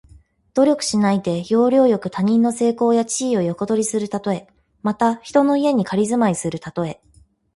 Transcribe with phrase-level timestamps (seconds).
[0.55, 4.47] 努力しないで、要領よく他人の成功や地位を横取りするたとえ。
[4.81, 6.99] また、人の家に仮住まいするたとえ。